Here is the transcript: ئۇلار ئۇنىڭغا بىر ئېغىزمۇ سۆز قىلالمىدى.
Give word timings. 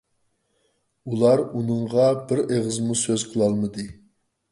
ئۇلار 1.11 1.43
ئۇنىڭغا 1.59 2.05
بىر 2.31 2.41
ئېغىزمۇ 2.55 2.97
سۆز 3.03 3.27
قىلالمىدى. 3.35 3.87